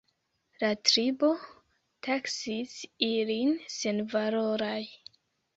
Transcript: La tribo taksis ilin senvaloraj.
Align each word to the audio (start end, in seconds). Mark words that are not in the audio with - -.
La 0.61 0.69
tribo 0.91 1.29
taksis 2.07 2.73
ilin 3.11 3.55
senvaloraj. 3.77 4.79